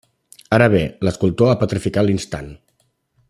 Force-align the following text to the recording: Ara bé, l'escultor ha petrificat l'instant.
Ara 0.57 0.67
bé, 0.75 0.79
l'escultor 1.07 1.51
ha 1.53 1.59
petrificat 1.65 2.09
l'instant. 2.09 2.53